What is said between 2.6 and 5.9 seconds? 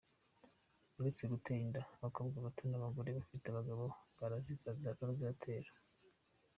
n’abagore bafite abagabo yarazibateye.